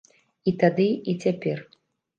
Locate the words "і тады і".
0.51-1.17